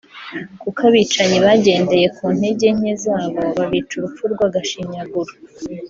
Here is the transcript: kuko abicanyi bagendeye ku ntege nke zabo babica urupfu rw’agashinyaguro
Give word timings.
kuko 0.61 0.79
abicanyi 0.89 1.37
bagendeye 1.45 2.07
ku 2.15 2.25
ntege 2.37 2.67
nke 2.77 2.93
zabo 3.03 3.39
babica 3.57 3.93
urupfu 3.95 4.23
rw’agashinyaguro 4.33 5.31